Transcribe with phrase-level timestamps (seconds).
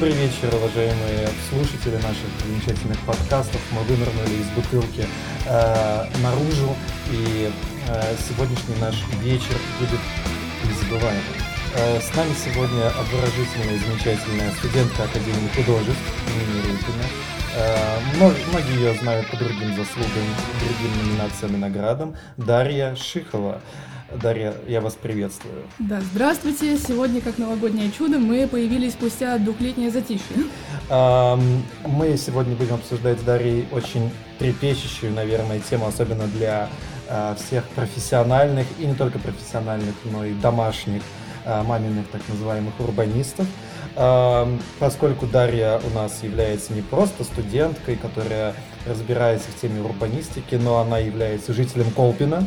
[0.00, 3.60] добрый вечер, уважаемые слушатели наших замечательных подкастов.
[3.70, 5.04] Мы вынырнули из бутылки
[5.44, 6.74] э, наружу,
[7.12, 7.50] и
[7.86, 10.00] э, сегодняшний наш вечер будет
[10.64, 11.22] незабываемым.
[11.76, 17.04] Э, с нами сегодня обворожительная, замечательная студентка Академии художеств имени Репина.
[17.56, 20.24] Э, многие ее знают по другим заслугам,
[20.64, 22.16] другим номинациям и наградам.
[22.38, 23.60] Дарья Шихова.
[24.14, 25.62] Дарья, я вас приветствую.
[25.78, 26.76] Да, здравствуйте.
[26.78, 30.44] Сегодня, как новогоднее чудо, мы появились спустя двухлетнее затишье.
[30.88, 36.68] Мы сегодня будем обсуждать с Дарьей очень трепещущую, наверное, тему, особенно для
[37.08, 41.02] а, всех профессиональных, и не только профессиональных, но и домашних
[41.44, 43.46] а, маминых так называемых урбанистов
[44.78, 48.54] поскольку Дарья у нас является не просто студенткой, которая
[48.86, 52.46] разбирается в теме урбанистики, но она является жителем Колпина,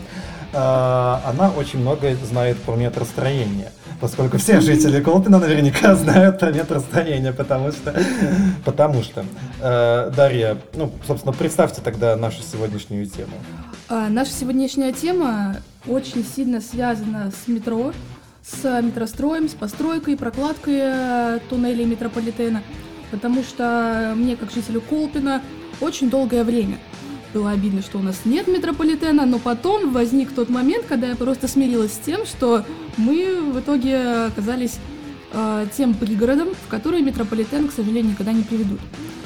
[0.54, 7.72] она очень много знает про метростроение, поскольку все жители Колпина наверняка знают про метростроение, потому
[7.72, 7.96] что,
[8.66, 9.26] потому что,
[9.62, 13.34] э, Дарья, ну, собственно, представьте тогда нашу сегодняшнюю тему.
[13.90, 17.94] А, наша сегодняшняя тема очень сильно связана с метро,
[18.44, 22.62] с метростроем, с постройкой, прокладкой э, туннелей метрополитена,
[23.12, 25.42] потому что мне, как жителю Колпина,
[25.82, 26.78] очень долгое время
[27.34, 31.48] было обидно, что у нас нет метрополитена, но потом возник тот момент, когда я просто
[31.48, 32.64] смирилась с тем, что
[32.98, 34.78] мы в итоге оказались
[35.34, 38.80] э, тем пригородом, в который метрополитен, к сожалению, никогда не приведут.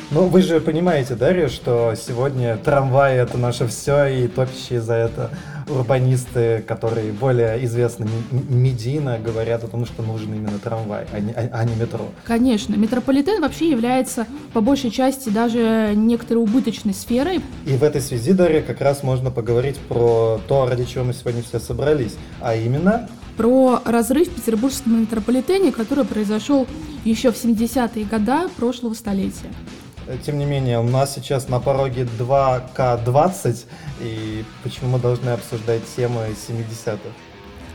[0.10, 5.32] Ну, вы же понимаете, Дарья, что сегодня трамвай— это наше все, и топящие за это
[5.70, 11.50] урбанисты, которые более известны медийно, говорят о том, что нужен именно трамвай, а не, а,
[11.52, 12.06] а не метро.
[12.24, 12.76] Конечно.
[12.76, 17.42] Метрополитен вообще является, по большей части, даже некоторой убыточной сферой.
[17.66, 21.42] И в этой связи, Дарья, как раз можно поговорить про то, ради чего мы сегодня
[21.44, 26.68] все собрались, а именно про разрыв в петербургском метрополитене, который произошел
[27.06, 29.52] еще в 70-е годы прошлого столетия.
[30.26, 33.66] Тем не менее, у нас сейчас на пороге 2К20,
[34.02, 37.00] и почему мы должны обсуждать темы 70-х?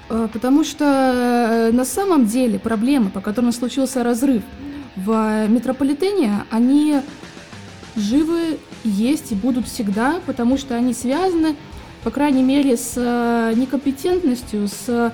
[0.09, 4.43] Э, потому что э, на самом деле проблемы, по которым случился разрыв
[4.97, 7.01] в метрополитене, они
[7.97, 11.57] живы, есть и будут всегда, потому что они связаны,
[12.05, 15.13] по крайней мере, с э, некомпетентностью, с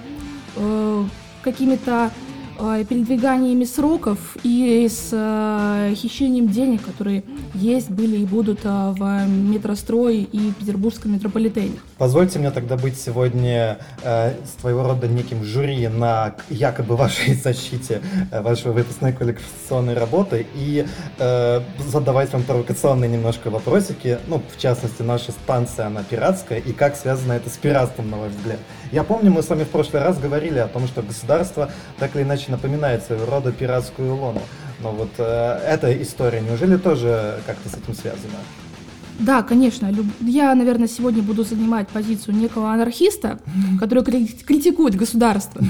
[1.43, 2.11] какими-то
[2.59, 7.23] передвиганиями сроков и с э, хищением денег, которые
[7.55, 11.79] есть, были и будут э, в метрострое и петербургском метрополитене.
[11.99, 18.43] Позвольте мне тогда быть сегодня э, своего рода неким жюри на якобы вашей защите э,
[18.43, 20.87] вашей выпускной квалификационной работы и
[21.19, 24.19] э, задавать вам провокационные немножко вопросики.
[24.27, 28.33] Ну, в частности, наша станция, она пиратская, и как связано это с пиратством, на ваш
[28.33, 28.59] взгляд?
[28.91, 32.23] Я помню, мы с вами в прошлый раз говорили о том, что государство так или
[32.23, 34.43] иначе напоминает своего рода пиратскую лону.
[34.83, 35.23] Но вот э,
[35.67, 38.39] эта история, неужели тоже как-то с этим связана?
[39.19, 39.93] Да, конечно.
[40.21, 43.41] Я, наверное, сегодня буду занимать позицию некого анархиста,
[43.81, 45.61] который критикует государство.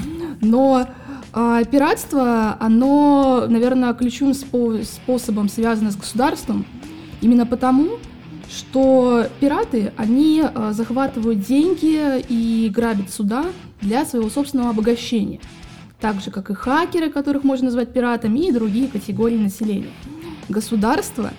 [0.41, 0.87] Но
[1.33, 4.33] а, пиратство, оно, наверное, ключевым
[4.83, 6.65] способом связано с государством.
[7.21, 7.97] Именно потому,
[8.49, 13.45] что пираты, они а, захватывают деньги и грабят суда
[13.81, 15.39] для своего собственного обогащения.
[15.99, 19.89] Так же, как и хакеры, которых можно назвать пиратами, и другие категории населения.
[20.47, 21.31] Государство,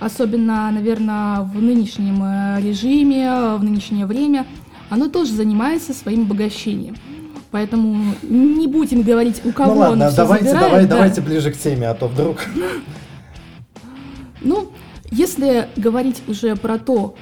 [0.00, 4.46] особенно, наверное, в нынешнем э, режиме, в нынешнее время,
[4.90, 6.96] оно тоже занимается своим обогащением.
[7.50, 10.70] Поэтому не будем говорить, у кого ну, ладно, оно давайте, забирает.
[10.70, 10.94] Давай, да.
[10.96, 12.38] Давайте ближе к теме, а то вдруг...
[14.40, 14.72] Ну,
[15.10, 17.14] если говорить уже про то,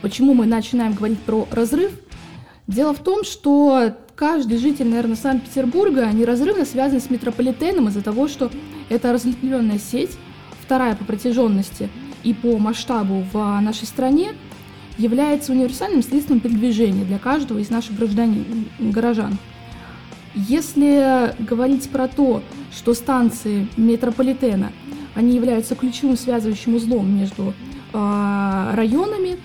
[0.00, 1.90] почему мы начинаем говорить про разрыв,
[2.66, 8.50] дело в том, что каждый житель, наверное, Санкт-Петербурга неразрывно связан с метрополитеном из-за того, что
[8.88, 10.10] это разветвленная сеть,
[10.60, 11.88] вторая по протяженности
[12.24, 14.32] и по масштабу в нашей стране,
[14.98, 19.38] является универсальным средством передвижения для каждого из наших гражданин, горожан.
[20.34, 22.42] Если говорить про то,
[22.72, 24.72] что станции метрополитена–
[25.18, 27.52] они являются ключевым связывающим узлом между
[27.92, 29.36] э, районами,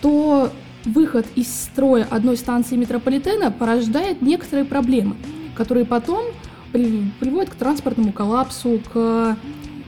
[0.00, 0.52] то
[0.84, 5.16] выход из строя одной станции метрополитена порождает некоторые проблемы,
[5.54, 6.26] которые потом
[6.72, 9.36] при, приводят к транспортному коллапсу, к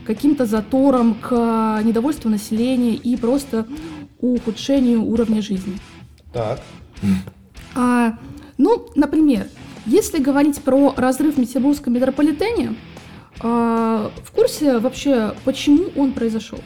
[0.05, 3.65] каким-то заторам, к недовольству населения и просто
[4.19, 5.77] ухудшению уровня жизни.
[6.33, 6.61] Так.
[7.75, 8.17] А,
[8.57, 9.47] ну, например,
[9.85, 12.75] если говорить про разрыв в Петербургском метрополитене,
[13.41, 16.59] а, в курсе вообще, почему он произошел?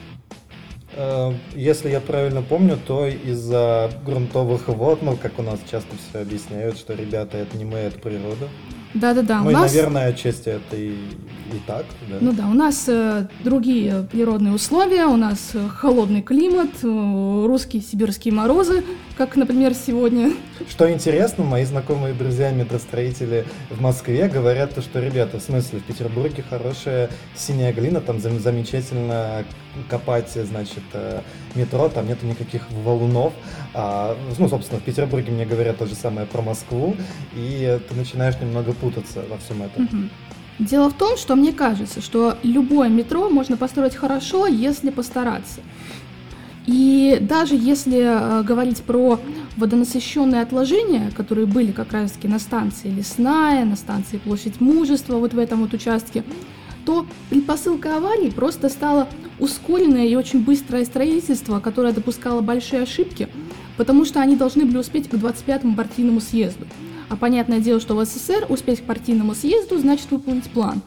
[0.97, 6.21] Э, если я правильно помню, то из-за грунтовых вод, ну, как у нас часто все
[6.21, 8.47] объясняют, что ребята, это не мы, это природа.
[8.93, 9.41] Да-да-да.
[9.41, 9.71] Ну и, нас...
[9.71, 11.85] наверное, отчасти это и, и так.
[12.09, 12.15] Да?
[12.19, 17.83] Ну да, у нас э, другие природные условия, у нас э, холодный климат, э, русские
[17.83, 18.83] сибирские морозы,
[19.17, 20.31] как, например, сегодня.
[20.69, 25.83] Что интересно, мои знакомые друзья метростроители в Москве говорят, то, что, ребята, в смысле, в
[25.83, 29.45] Петербурге хорошая синяя глина, там зам- замечательно
[29.89, 31.21] копать, значит, э,
[31.53, 33.33] метро, там нету никаких валунов.
[33.75, 36.95] А, ну, собственно, в Петербурге мне говорят то же самое про Москву,
[37.35, 40.09] и ты начинаешь немного путаться во всем этом.
[40.57, 45.61] Дело в том, что мне кажется, что любое метро можно построить хорошо, если постараться.
[46.65, 49.19] И даже если э, говорить про
[49.57, 55.39] водонасыщенные отложения, которые были как раз-таки на станции Лесная, на станции Площадь Мужества, вот в
[55.39, 56.23] этом вот участке,
[56.85, 59.09] то предпосылка аварии просто стало
[59.39, 63.27] ускоренное и очень быстрое строительство, которое допускало большие ошибки,
[63.75, 66.65] потому что они должны были успеть к 25-му партийному съезду.
[67.09, 70.81] А понятное дело, что в СССР успеть к партийному съезду значит выполнить план.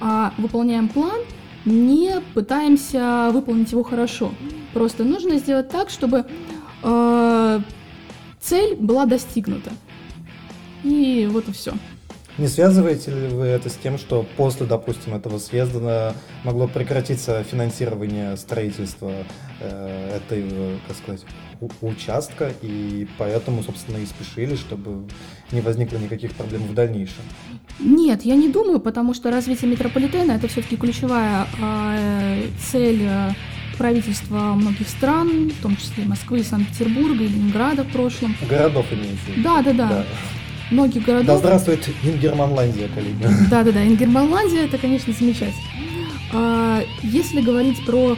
[0.00, 1.20] А выполняем план,
[1.64, 4.32] не пытаемся выполнить его хорошо.
[4.72, 6.24] Просто нужно сделать так, чтобы
[6.82, 7.60] э,
[8.46, 9.72] цель была достигнута.
[10.84, 11.74] И вот и все.
[12.38, 16.14] Не связываете ли вы это с тем, что после, допустим, этого съезда
[16.44, 19.10] могло прекратиться финансирование строительства
[19.60, 20.44] э, этой,
[20.86, 21.24] как сказать,
[21.80, 25.08] участка, и поэтому, собственно, и спешили, чтобы
[25.50, 27.22] не возникло никаких проблем в дальнейшем?
[27.80, 33.30] Нет, я не думаю, потому что развитие метрополитена это все-таки ключевая э, цель э,
[33.76, 38.34] правительства многих стран, в том числе Москвы, Санкт-Петербурга и Ленинграда в прошлом.
[38.48, 39.42] Городов имеется?
[39.42, 39.88] Да, да, да.
[39.88, 40.04] да.
[40.70, 41.26] Многих городов.
[41.26, 43.16] Да здравствует Ингерманландия, коллеги.
[43.50, 43.86] Да, да, да.
[43.86, 45.62] Ингерманландия это, конечно, замечательно.
[46.32, 48.16] А, если говорить про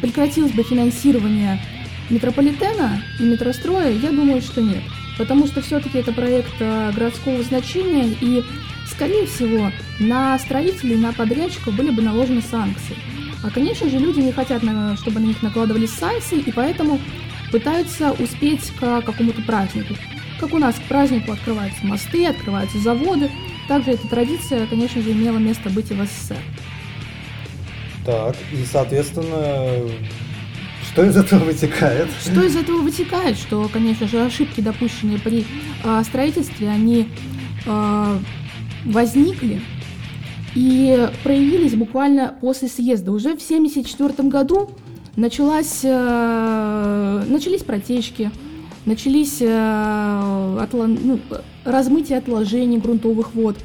[0.00, 1.60] прекратилось бы финансирование
[2.08, 4.82] метрополитена и метростроя, я думаю, что нет.
[5.18, 8.42] Потому что все-таки это проект а, городского значения, и,
[8.90, 12.96] скорее всего, на строителей, на подрядчиков были бы наложены санкции.
[13.42, 14.62] А, конечно же, люди не хотят,
[14.98, 17.00] чтобы на них накладывались санкции, и поэтому
[17.50, 19.94] пытаются успеть к какому-то празднику.
[20.38, 23.30] Как у нас к празднику открываются мосты, открываются заводы,
[23.68, 26.38] также эта традиция, конечно же, имела место быть и в СССР.
[28.04, 29.88] Так, и, соответственно,
[30.90, 32.08] что из этого вытекает?
[32.20, 33.36] Что из этого вытекает?
[33.36, 35.46] Что, конечно же, ошибки, допущенные при
[35.84, 37.08] э, строительстве, они
[37.66, 38.18] э,
[38.86, 39.60] возникли
[40.54, 43.12] и проявились буквально после съезда.
[43.12, 44.70] Уже в 1974 году
[45.16, 48.30] началась, э, начались протечки,
[48.86, 51.20] начались э, отло, ну,
[51.64, 53.56] размытие отложений грунтовых вод.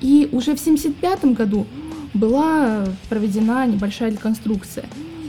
[0.00, 1.66] И уже в 1975 году
[2.14, 4.84] была проведена небольшая реконструкция.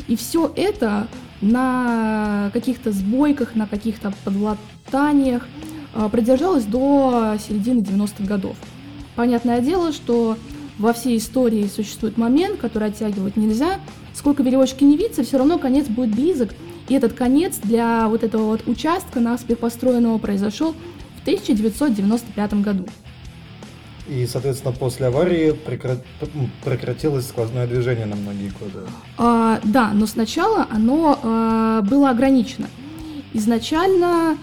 [0.08, 1.08] И все это
[1.42, 5.48] на каких-то сбойках, на каких-то подлатаниях
[5.94, 8.56] э, продержалось до середины 90-х годов.
[9.16, 10.38] Понятное дело, что
[10.78, 13.80] во всей истории существует момент, который оттягивать нельзя.
[14.14, 16.50] Сколько веревочки не виться, все равно конец будет близок.
[16.90, 20.74] И этот конец для вот этого вот участка наспех построенного произошел
[21.18, 22.86] в 1995 году.
[24.08, 25.56] И, соответственно, после аварии
[26.66, 28.86] прекратилось сквозное движение на многие годы.
[29.18, 32.68] А, да, но сначала оно а, было ограничено.
[33.34, 34.38] Изначально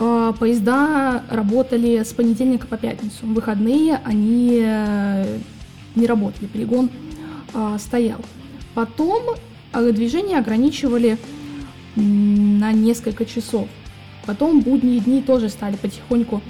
[0.00, 3.18] а, поезда работали с понедельника по пятницу.
[3.22, 4.64] В выходные они
[5.94, 6.90] а, не работали, перегон
[7.54, 8.20] а, стоял.
[8.74, 9.36] Потом
[9.72, 11.18] а, движение ограничивали
[11.96, 13.68] на несколько часов.
[14.26, 16.40] Потом будние дни тоже стали потихоньку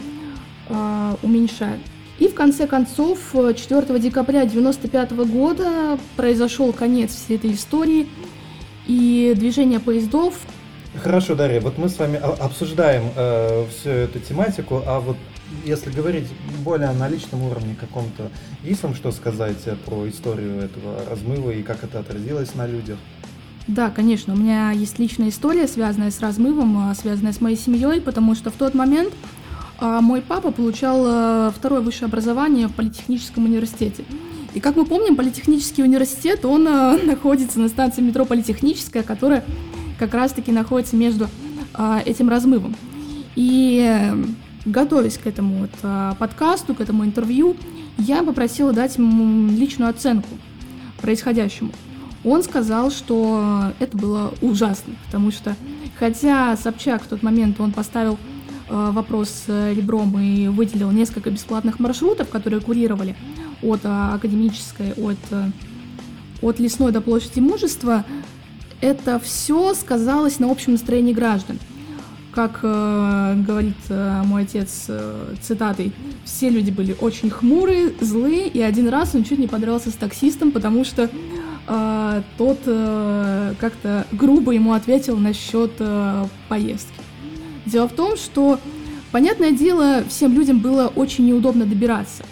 [0.69, 1.81] э, уменьшать.
[2.19, 8.07] И в конце концов, 4 декабря 1995 года произошел конец всей этой истории,
[8.87, 10.35] и движение поездов
[10.95, 15.17] Хорошо, Дарья, вот мы с вами обсуждаем э, всю эту тематику, а вот
[15.65, 16.29] если говорить
[16.63, 18.31] более на личном уровне каком-то,
[18.63, 22.99] есть вам что сказать про историю этого размыва и как это отразилось на людях?
[23.69, 28.01] Да, конечно, у меня есть личная история, связанная с размывом, а, связанная с моей семьей,
[28.01, 29.13] потому что в тот момент
[29.85, 34.05] а мой папа получал э, второе высшее образование в Политехническом университете.
[34.55, 39.45] И как мы помним, Политехнический университет, он э, находится на станции метро Политехническая, которая
[39.99, 41.29] как раз-таки находится между
[41.75, 42.77] э, этим размывом.
[43.35, 44.13] И
[44.65, 47.57] готовясь к этому вот подкасту, к этому интервью,
[47.99, 50.29] я попросила дать личную оценку
[51.01, 51.73] происходящему.
[52.25, 55.57] Он сказал, что это было ужасно, потому что
[55.99, 58.19] хотя Собчак в тот момент он поставил
[58.73, 63.15] Э, вопрос ребром и выделил несколько бесплатных маршрутов, которые курировали
[63.63, 65.51] от э, академической, от, э,
[66.41, 68.07] от лесной до площади мужества,
[68.81, 71.59] это все сказалось на общем настроении граждан.
[72.33, 75.93] Как э, говорит э, мой отец э, цитатой,
[76.25, 80.51] все люди были очень хмурые, злые, и один раз он чуть не подрался с таксистом,
[80.51, 81.11] потому что
[81.69, 86.95] э, тот э, как-то грубо ему ответил насчет э, поездки.
[87.67, 88.59] Дело в том, что,
[89.13, 92.25] понятное дело, всем людям было очень неудобно добираться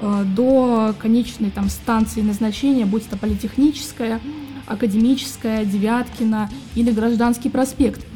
[0.00, 4.20] э, до конечной там станции назначения, будь это политехническая,
[4.66, 8.04] академическая, Девяткина или Гражданский проспект–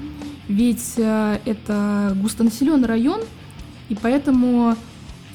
[0.51, 3.21] ведь э, это густонаселенный район,
[3.89, 4.75] и поэтому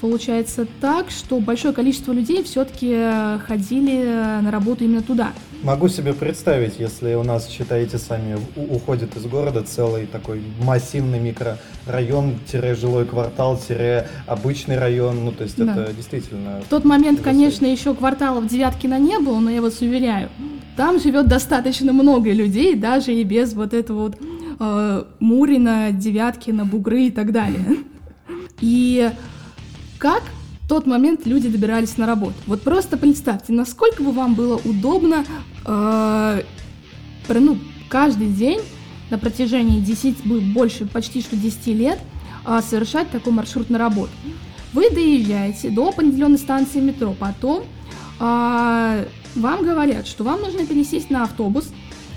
[0.01, 5.31] получается так, что большое количество людей все-таки э, ходили на работу именно туда.
[5.63, 12.35] Могу себе представить, если у нас, считаете сами, уходит из города целый такой массивный микрорайон,
[12.51, 13.59] жилой квартал,
[14.27, 15.71] обычный район, ну то есть да.
[15.71, 16.61] это действительно...
[16.61, 20.29] В тот момент, конечно, еще кварталов Девяткина не было, но я вас уверяю,
[20.75, 24.17] там живет достаточно много людей, даже и без вот этого вот
[24.59, 27.77] э, Мурина, Девяткина, Бугры и так далее.
[28.61, 29.11] И
[29.97, 30.23] как
[30.61, 32.35] в тот момент люди добирались на работу?
[32.47, 35.25] Вот просто представьте, насколько бы вам было удобно
[35.65, 36.41] э,
[37.29, 37.57] ну,
[37.89, 38.61] каждый день
[39.09, 41.99] на протяжении 10, больше, почти что 10 лет
[42.45, 44.11] э, совершать такой маршрут на работу.
[44.73, 47.63] Вы доезжаете до определенной станции метро, потом
[48.19, 51.71] э, вам говорят, что вам нужно пересесть на автобус,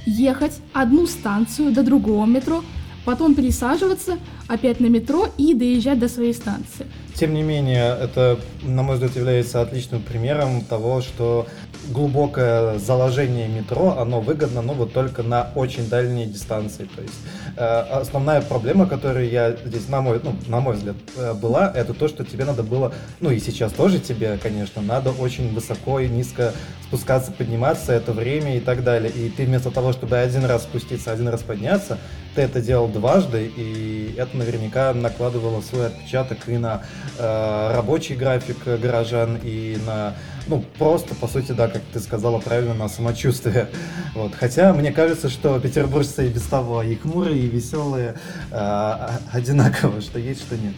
[0.09, 2.65] ехать одну станцию до другого метро,
[3.05, 6.87] потом пересаживаться опять на метро и доезжать до своей станции.
[7.15, 11.47] Тем не менее, это, на мой взгляд, является отличным примером того, что
[11.89, 16.89] глубокое заложение метро, оно выгодно, но вот только на очень дальние дистанции.
[16.95, 17.15] То есть
[17.57, 21.95] э, основная проблема, которая я здесь, на мой, ну, на мой взгляд, э, была, это
[21.95, 26.09] то, что тебе надо было, ну и сейчас тоже тебе, конечно, надо очень высоко и
[26.09, 29.11] низко спускаться, подниматься, это время и так далее.
[29.11, 31.99] И ты вместо того, чтобы один раз спуститься, один раз подняться,
[32.39, 36.83] ты это делал дважды, и это наверняка накладывало свой отпечаток и на
[37.19, 40.15] э, рабочий график горожан, и на
[40.47, 43.71] ну, просто, по сути, да, как ты сказала правильно, на самочувствие.
[44.15, 44.37] Вот.
[44.37, 48.15] Хотя мне кажется, что петербуржцы и без того и хмурые, и веселые
[48.53, 50.75] э, одинаково, что есть, что нет.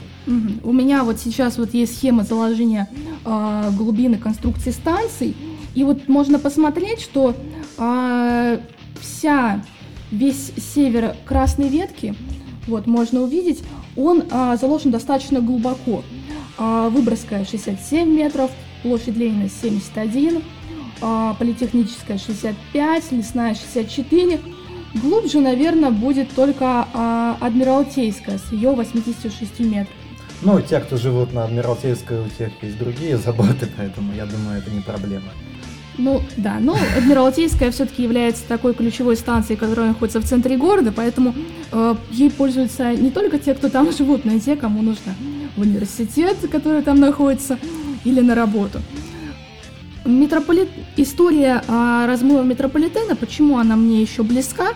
[0.64, 2.88] У меня вот сейчас вот есть схема заложения
[3.26, 5.36] э, глубины конструкции станций,
[5.74, 7.34] и вот можно посмотреть, что
[7.76, 8.58] э,
[8.98, 9.62] вся,
[10.10, 12.14] весь север красной ветки,
[12.66, 13.62] вот можно увидеть,
[13.96, 16.02] он э, заложен достаточно глубоко.
[16.58, 18.50] Э, выброска 67 метров,
[18.82, 20.42] площадь Ленина 71,
[21.02, 24.40] а, политехническая 65, лесная 64.
[24.94, 29.94] Глубже, наверное, будет только а, Адмиралтейская с ее 86 метров.
[30.42, 34.70] Ну, те, кто живут на Адмиралтейской, у тех есть другие заботы, поэтому я думаю, это
[34.70, 35.30] не проблема.
[36.00, 41.34] Ну, да, но Адмиралтейская все-таки является такой ключевой станцией, которая находится в центре города, поэтому
[41.72, 45.14] э, ей пользуются не только те, кто там живут, но и те, кому нужно
[45.56, 47.58] в университет, который там находится,
[48.04, 48.80] или на работу.
[50.06, 50.70] Метрополит...
[50.96, 54.68] История а, размыва метрополитена, почему она мне еще близка?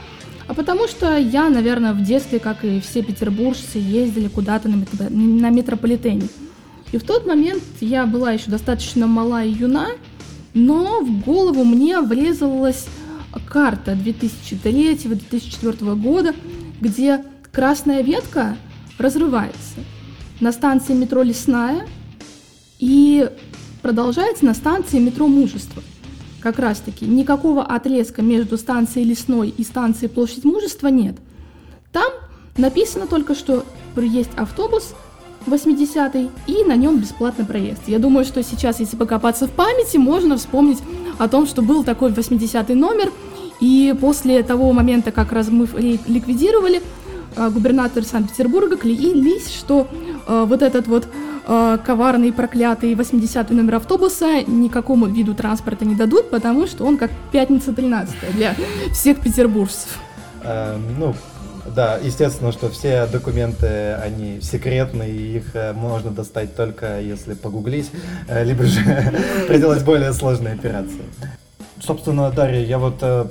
[0.47, 5.07] А потому что я, наверное, в детстве, как и все петербуржцы, ездили куда-то на, метро...
[5.09, 6.29] на метрополитене.
[6.93, 9.89] И в тот момент я была еще достаточно мала и юна,
[10.55, 12.87] но в голову мне врезалась
[13.47, 16.35] карта 2003-2004 года,
[16.81, 18.57] где красная ветка
[18.99, 19.81] разрывается.
[20.41, 21.87] На станции метро Лесная
[22.79, 23.31] и
[23.83, 25.83] продолжается на станции метро Мужество.
[26.41, 31.17] Как раз таки никакого отрезка между станцией Лесной и станцией Площадь Мужества нет.
[31.93, 32.13] Там
[32.57, 33.65] написано только, что
[33.97, 34.95] есть автобус
[35.47, 36.15] 80
[36.47, 37.83] и на нем бесплатный проезд.
[37.87, 40.79] Я думаю, что сейчас, если покопаться в памяти, можно вспомнить
[41.19, 43.11] о том, что был такой 80 номер,
[43.61, 46.83] и после того момента, как размыв ликвидировали,
[47.37, 49.87] э, губернатор Санкт-Петербурга клялись, что
[50.27, 51.07] э, вот этот вот
[51.47, 57.11] э, коварный, проклятый 80-й номер автобуса никакому виду транспорта не дадут, потому что он как
[57.33, 58.55] пятница 13 для
[58.93, 59.99] всех петербуржцев.
[60.43, 61.15] Э, ну,
[61.67, 67.91] да, естественно, что все документы, они секретные, и их э, можно достать только если погуглить,
[68.29, 68.81] э, либо же
[69.47, 71.03] проделать более сложные операции.
[71.81, 73.27] Собственно, Дарья, я вот э,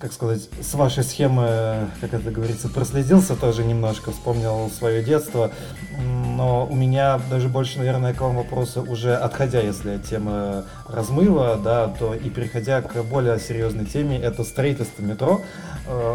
[0.00, 5.52] как сказать, с вашей схемы, как это говорится, проследился тоже немножко, вспомнил свое детство,
[5.98, 11.60] но у меня даже больше, наверное, к вам вопросы уже отходя, если от темы размыва,
[11.62, 15.42] да, то и переходя к более серьезной теме, это строительство метро,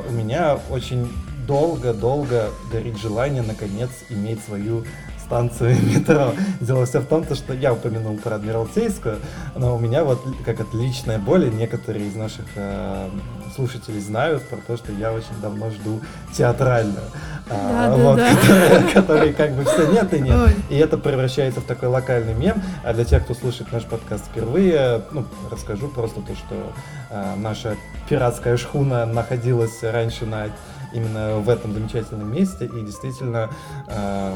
[0.09, 1.11] у меня очень
[1.45, 4.83] долго-долго горит желание, наконец, иметь свою
[5.25, 6.33] станцию метро.
[6.61, 9.19] Дело все в том, что я упомянул про Адмиралтейскую,
[9.55, 13.09] но у меня вот как отличная боль, некоторые из наших э,
[13.55, 16.01] слушателей знают про то, что я очень давно жду
[16.33, 17.05] театральную.
[17.49, 18.83] Да, а, да, вот, да.
[18.93, 20.35] Который, как бы все нет и нет.
[20.35, 20.55] Ой.
[20.69, 22.61] И это превращается в такой локальный мем.
[22.83, 26.73] А для тех, кто слушает наш подкаст впервые, ну, расскажу просто то, что
[27.09, 27.75] э, наша
[28.09, 30.47] пиратская шхуна находилась раньше на
[30.95, 33.49] именно в этом замечательном месте, и действительно,
[33.87, 34.33] э,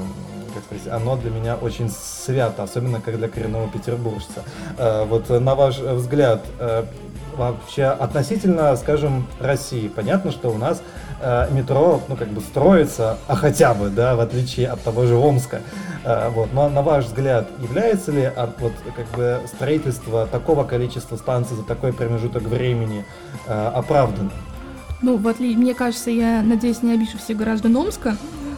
[0.54, 4.44] как сказать, оно для меня очень свято, особенно как для коренного петербуржца.
[4.78, 6.84] Э, вот на ваш взгляд, э,
[7.36, 10.82] вообще относительно, скажем, России, понятно, что у нас
[11.22, 15.16] э, метро, ну, как бы строится, а хотя бы, да, в отличие от того же
[15.16, 15.62] Омска.
[16.04, 21.16] Э, вот, но на ваш взгляд, является ли а, вот, как бы строительство такого количества
[21.16, 23.06] станций за такой промежуток времени
[23.48, 24.32] э, оправданным?
[25.02, 25.56] Ну, в отли...
[25.56, 28.18] мне кажется, я надеюсь, не обижу всех граждан Омска,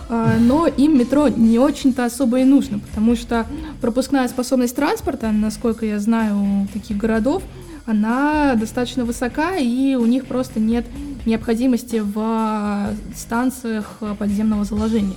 [0.10, 3.45] э, но им метро не очень-то особо и нужно, потому что
[3.79, 7.43] пропускная способность транспорта, насколько я знаю, у таких городов,
[7.86, 10.86] она достаточно высока, и у них просто нет
[11.25, 15.15] необходимости в станциях подземного заложения.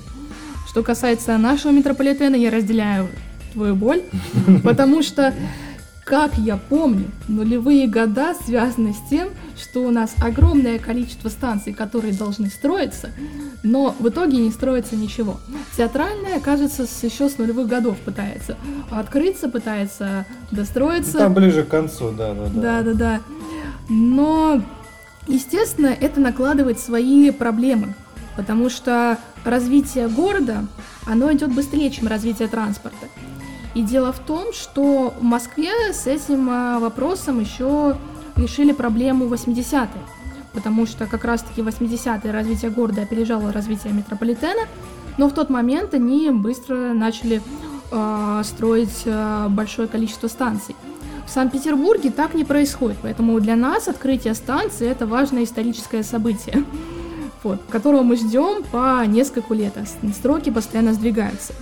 [0.68, 3.08] Что касается нашего метрополитена, я разделяю
[3.52, 4.02] твою боль,
[4.64, 5.32] потому что
[6.04, 12.12] как я помню, нулевые года связаны с тем, что у нас огромное количество станций, которые
[12.12, 13.10] должны строиться,
[13.62, 15.40] но в итоге не строится ничего.
[15.76, 18.56] Театральная, кажется, еще с нулевых годов пытается
[18.90, 21.18] открыться, пытается достроиться.
[21.18, 22.60] Там ближе к концу, да, да, да.
[22.60, 23.20] Да, да, да.
[23.88, 24.62] Но,
[25.26, 27.94] естественно, это накладывает свои проблемы,
[28.36, 30.66] потому что развитие города,
[31.06, 33.06] оно идет быстрее, чем развитие транспорта.
[33.74, 37.96] И дело в том, что в Москве с этим а, вопросом еще
[38.36, 39.88] решили проблему 80-е,
[40.52, 44.62] потому что как раз-таки 80-е развитие города опережало развитие метрополитена,
[45.18, 47.40] но в тот момент они быстро начали
[47.92, 50.74] э, строить э, большое количество станций.
[51.26, 56.64] В Санкт-Петербурге так не происходит, поэтому для нас открытие станции это важное историческое событие,
[57.44, 59.84] вот, которого мы ждем по несколько лет, а
[60.20, 61.52] сроки постоянно сдвигаются.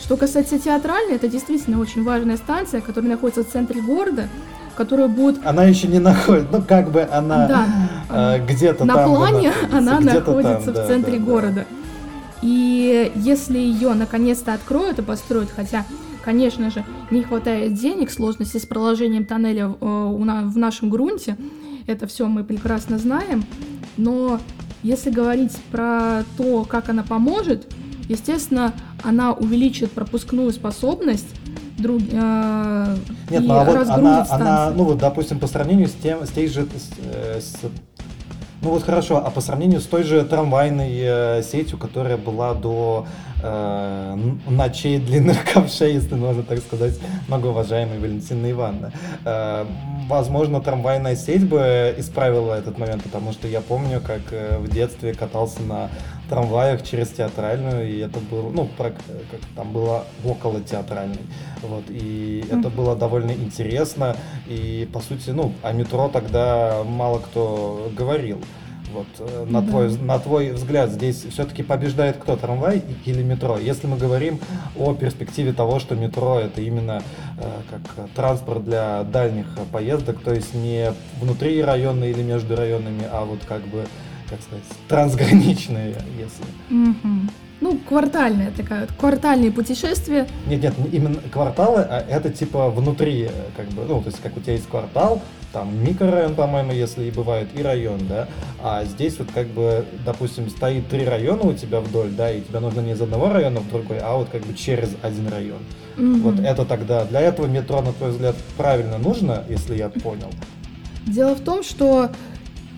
[0.00, 4.28] Что касается театральной, это действительно очень важная станция, которая находится в центре города,
[4.76, 5.44] которая будет...
[5.44, 9.10] Она еще не находится, ну как бы она да, э, где-то на там...
[9.10, 11.54] На плане она находится там, в да, центре да, города.
[11.54, 11.76] Да.
[12.42, 15.84] И если ее наконец-то откроют и построят, хотя,
[16.24, 21.36] конечно же, не хватает денег, сложности с проложением тоннеля э, в нашем грунте,
[21.86, 23.44] это все мы прекрасно знаем,
[23.98, 24.40] но
[24.82, 27.66] если говорить про то, как она поможет,
[28.10, 31.28] естественно, она увеличит пропускную способность
[31.78, 32.96] друг, э,
[33.30, 36.48] Нет, ну а вот она, она, ну вот, допустим, по сравнению с тем, с той
[36.48, 37.56] же, с, э, с,
[38.62, 43.06] ну вот хорошо, а по сравнению с той же трамвайной э, сетью, которая была до
[43.42, 46.98] ночей длинных ковшей, если можно так сказать,
[47.28, 48.92] многоуважаемой Валентина Ивановна.
[49.24, 49.66] Э,
[50.08, 55.14] возможно, трамвайная сеть бы исправила этот момент, потому что я помню, как э, в детстве
[55.14, 55.90] катался на
[56.28, 58.94] трамваях через театральную, и это было, ну, как
[59.56, 61.18] там было около театральной,
[61.62, 62.60] вот, и mm.
[62.60, 68.40] это было довольно интересно, и, по сути, ну, о метро тогда мало кто говорил.
[68.92, 69.68] Вот э, на, да.
[69.68, 73.58] твой, на твой взгляд, здесь все-таки побеждает кто, трамвай или метро?
[73.58, 74.40] Если мы говорим
[74.78, 77.02] о перспективе того, что метро это именно
[77.38, 83.24] э, как транспорт для дальних поездок, то есть не внутри района или между районами, а
[83.24, 83.84] вот как бы
[84.28, 86.44] как сказать, трансграничные, если.
[86.70, 87.30] Mm-hmm.
[87.60, 90.26] Ну, квартальная такая, квартальные путешествия.
[90.46, 94.40] Нет, нет, именно кварталы, а это типа внутри, как бы, ну, то есть как у
[94.40, 95.20] тебя есть квартал,
[95.52, 98.28] там микрорайон, по-моему, если и бывает, и район, да,
[98.62, 102.60] а здесь вот как бы, допустим, стоит три района у тебя вдоль, да, и тебе
[102.60, 105.58] нужно не из одного района в другой, а вот как бы через один район.
[105.96, 106.20] Mm-hmm.
[106.20, 110.30] Вот это тогда, для этого метро, на твой взгляд, правильно нужно, если я понял?
[111.06, 112.10] Дело в том, что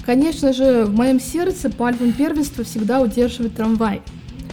[0.04, 4.02] Конечно же, в моем сердце пальмом первенства всегда удерживает трамвай,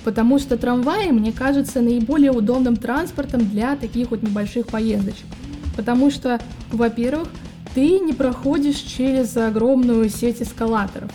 [0.03, 5.25] потому что трамвай, мне кажется, наиболее удобным транспортом для таких вот небольших поездочек.
[5.75, 6.39] Потому что,
[6.71, 7.29] во-первых,
[7.73, 11.11] ты не проходишь через огромную сеть эскалаторов,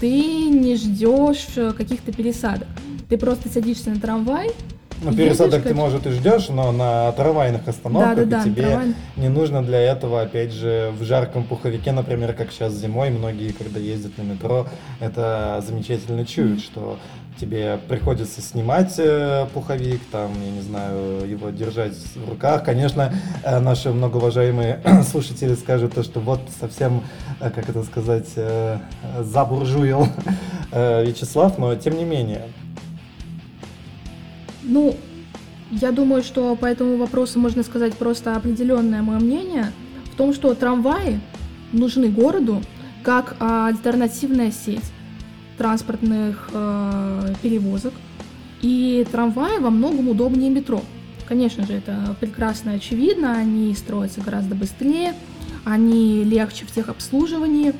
[0.00, 2.68] ты не ждешь э, каких-то пересадок.
[3.08, 4.50] Ты просто садишься на трамвай,
[5.04, 8.94] ну, пересадок ты, может, и ждешь, но на трамвайных остановках да, да, да, тебе трамвай...
[9.16, 13.80] не нужно для этого, опять же, в жарком пуховике, например, как сейчас зимой, многие, когда
[13.80, 14.66] ездят на метро,
[15.00, 16.98] это замечательно чуют, что
[17.38, 22.64] тебе приходится снимать э, пуховик, там, я не знаю, его держать в руках.
[22.64, 23.12] Конечно,
[23.44, 27.02] э, наши многоуважаемые слушатели скажут то, что вот совсем,
[27.40, 28.28] э, как это сказать,
[29.20, 30.08] забуржуил
[30.72, 32.42] Вячеслав, но тем не менее,
[34.62, 34.96] ну,
[35.70, 39.72] Я думаю, что по этому вопросу можно сказать просто определенное мое мнение
[40.12, 41.18] в том, что трамваи
[41.72, 42.62] нужны городу
[43.02, 44.84] как альтернативная сеть
[45.58, 47.92] транспортных э, перевозок.
[48.60, 50.82] И трамваи во многом удобнее метро.
[51.26, 55.14] Конечно же, это прекрасно очевидно, они строятся гораздо быстрее,
[55.64, 57.74] они легче в техобслуживании,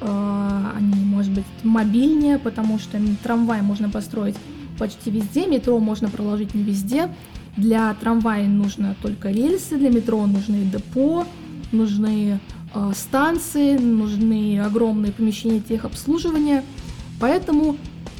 [0.00, 4.36] э, они, может быть, мобильнее, потому что трамвай можно построить
[4.78, 7.08] почти везде, метро можно проложить не везде.
[7.56, 11.26] Для трамвая нужно только рельсы, для метро нужны депо,
[11.72, 12.40] нужны
[12.74, 16.64] э, станции, нужны огромные помещения техобслуживания.
[17.20, 17.76] Поэтому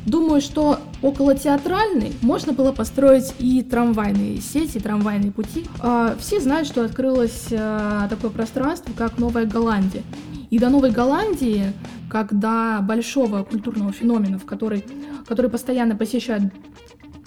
[0.07, 5.65] думаю, что около театральной можно было построить и трамвайные сети, трамвайные пути.
[5.83, 10.03] Э, все знают, что открылось э, такое пространство, как Новая Голландия.
[10.51, 11.73] И до Новой Голландии,
[12.09, 14.85] как до большого культурного феномена, в который,
[15.27, 16.43] который постоянно посещает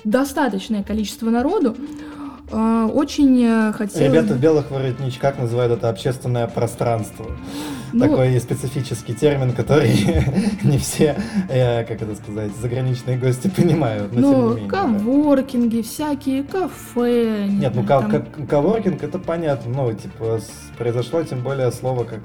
[0.03, 1.75] достаточное количество народу,
[2.53, 4.07] очень э, хотелось...
[4.07, 7.25] Ребята в белых воротничках называют это общественное пространство.
[7.93, 9.91] Ну, Такой специфический термин, который
[10.63, 11.15] не все,
[11.49, 14.69] э, как это сказать, заграничные гости понимают, но ну, тем не менее.
[14.69, 15.83] коворкинги, да.
[15.83, 17.45] всякие кафе.
[17.47, 18.25] Нет, ну там...
[18.47, 20.39] коворкинг это понятно, ну, типа,
[20.77, 22.21] произошло тем более слово как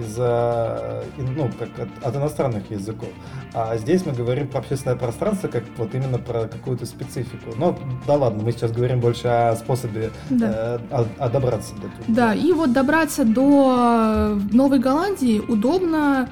[0.00, 3.08] из-за, ну, как от, от иностранных языков.
[3.54, 7.54] А здесь мы говорим про общественное пространство, как вот именно про какую-то специфику.
[7.56, 10.78] Но да ладно, мы сейчас говорим больше о способе да.
[10.90, 11.90] э, о, о добраться до туда.
[12.08, 16.28] Да, и вот добраться до Новой Голландии удобно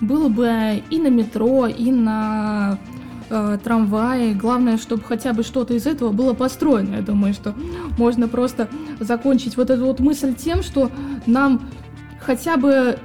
[0.00, 2.78] было бы и на метро, и на
[3.30, 4.34] э, трамвае.
[4.34, 6.96] Главное, чтобы хотя бы что-то из этого было построено.
[6.96, 7.54] Я думаю, что
[7.98, 8.68] можно просто
[9.00, 10.90] закончить вот эту вот мысль тем, что
[11.26, 11.62] нам
[12.26, 12.98] хотя бы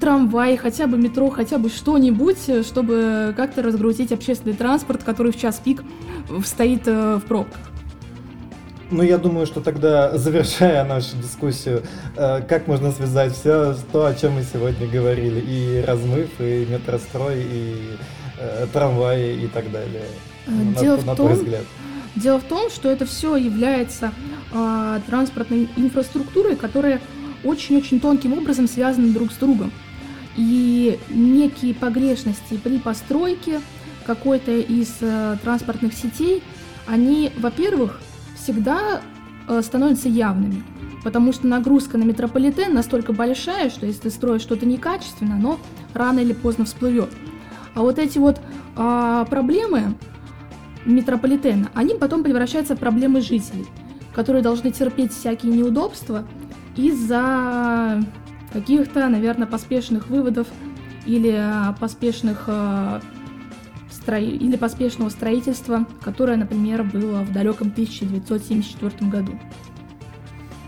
[0.00, 5.60] трамвай, хотя бы метро, хотя бы что-нибудь, чтобы как-то разгрузить общественный транспорт, который в час
[5.62, 5.82] пик
[6.44, 7.60] стоит э, в пробках.
[8.90, 11.82] Ну, я думаю, что тогда, завершая нашу дискуссию,
[12.16, 17.42] э, как можно связать все то, о чем мы сегодня говорили, и размыв, и метрострой,
[17.42, 17.96] и
[18.38, 20.04] э, трамваи, и так далее.
[20.80, 21.64] Дело, на, в том, взгляд.
[22.14, 24.12] дело в том, что это все является
[24.52, 27.00] э, транспортной инфраструктурой, которая
[27.46, 29.72] очень-очень тонким образом связаны друг с другом.
[30.36, 33.60] И некие погрешности при постройке
[34.06, 36.42] какой-то из э, транспортных сетей,
[36.86, 38.00] они, во-первых,
[38.36, 39.00] всегда
[39.48, 40.62] э, становятся явными,
[41.02, 45.58] потому что нагрузка на метрополитен настолько большая, что если ты строишь что-то некачественно, оно
[45.94, 47.10] рано или поздно всплывет.
[47.74, 48.40] А вот эти вот
[48.76, 49.94] э, проблемы
[50.84, 53.66] метрополитена, они потом превращаются в проблемы жителей,
[54.14, 56.24] которые должны терпеть всякие неудобства
[56.76, 58.02] из-за
[58.52, 60.46] каких-то, наверное, поспешных выводов
[61.04, 63.00] или а, поспешных а,
[63.90, 64.18] стро...
[64.18, 69.32] или поспешного строительства, которое, например, было в далеком 1974 году.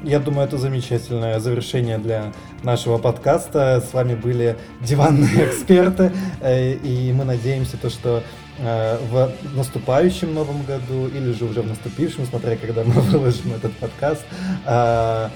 [0.04, 3.82] Я думаю, это замечательное завершение для нашего подкаста.
[3.84, 8.22] С вами были диванные эксперты, э, и мы надеемся, то, что
[8.58, 13.72] э, в наступающем новом году или же уже в наступившем, смотря когда мы выложим этот
[13.72, 14.24] подкаст,
[14.66, 15.30] э, Э,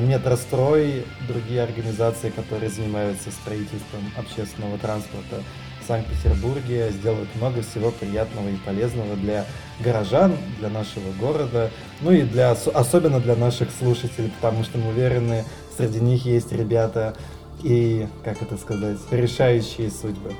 [0.00, 5.42] метрострой, другие организации, которые занимаются строительством общественного транспорта
[5.82, 9.44] в Санкт-Петербурге, сделают много всего приятного и полезного для
[9.80, 15.44] горожан, для нашего города, ну и для, особенно для наших слушателей, потому что мы уверены,
[15.76, 17.16] среди них есть ребята
[17.62, 20.32] и, как это сказать, решающие судьбы.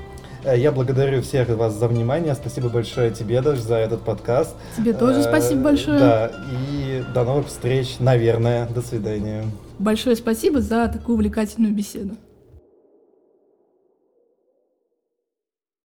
[0.47, 2.33] Э, я благодарю всех вас за внимание.
[2.33, 4.55] Спасибо большое тебе, даже за этот подкаст.
[4.77, 5.99] Тебе тоже спасибо большое.
[5.99, 8.67] Да, и до новых встреч, наверное.
[8.67, 9.43] До свидания.
[9.77, 12.15] Большое спасибо за такую увлекательную беседу.